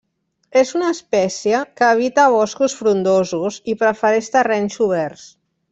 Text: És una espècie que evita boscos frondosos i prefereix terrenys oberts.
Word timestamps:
És 0.61 0.69
una 0.79 0.87
espècie 0.93 1.59
que 1.81 1.89
evita 1.97 2.25
boscos 2.37 2.77
frondosos 2.81 3.61
i 3.75 3.79
prefereix 3.85 4.35
terrenys 4.39 4.81
oberts. 4.89 5.33